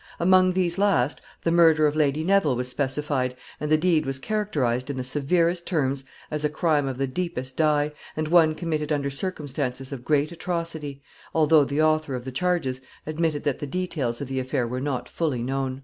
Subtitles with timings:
[0.19, 4.89] Among these last the murder of Lady Neville was specified, and the deed was characterized
[4.89, 9.11] in the severest terms as a crime of the deepest dye, and one committed under
[9.11, 11.03] circumstances of great atrocity,
[11.35, 15.07] although the author of the charges admitted that the details of the affair were not
[15.07, 15.79] fully known.